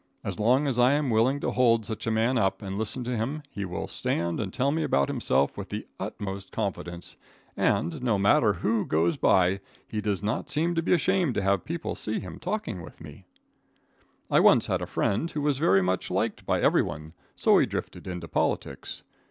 As 0.23 0.39
long 0.39 0.65
as 0.65 0.79
I 0.79 0.93
am 0.93 1.11
willing 1.11 1.39
to 1.41 1.51
hold 1.51 1.85
such 1.85 2.07
a 2.07 2.09
man 2.09 2.35
up 2.35 2.63
and 2.63 2.75
listen 2.75 3.03
to 3.03 3.15
him, 3.15 3.43
he 3.51 3.65
will 3.65 3.87
stand 3.87 4.39
and 4.39 4.51
tell 4.51 4.71
me 4.71 4.81
about 4.81 5.09
himself 5.09 5.59
with 5.59 5.69
the 5.69 5.85
utmost 5.99 6.51
confidence, 6.51 7.17
and, 7.55 8.01
no 8.01 8.17
matter 8.17 8.53
who 8.53 8.83
goes 8.83 9.15
by, 9.15 9.59
he 9.87 10.01
does 10.01 10.23
not 10.23 10.49
seem 10.49 10.73
to 10.73 10.81
be 10.81 10.91
ashamed 10.91 11.35
to 11.35 11.43
have 11.43 11.65
people 11.65 11.93
see 11.93 12.19
him 12.19 12.39
talking 12.39 12.81
with 12.81 12.99
me. 12.99 13.25
[Illustration: 13.27 13.27
THAT 13.51 14.29
BUTTONHOLE.] 14.31 14.37
I 14.43 14.49
once 14.49 14.65
had 14.65 14.81
a 14.81 14.85
friend 14.87 15.29
who 15.29 15.41
was 15.41 15.59
very 15.59 15.83
much 15.83 16.09
liked 16.09 16.47
by 16.47 16.61
every 16.61 16.81
one, 16.81 17.13
so 17.35 17.59
he 17.59 17.67
drifted 17.67 18.07
into 18.07 18.27
politics. 18.27 19.03